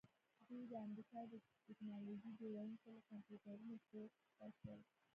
[0.47, 1.33] دوی د امریکا د
[1.65, 4.81] ټیکنالوژۍ جوړونکي له کمپیوټرونو پورته شول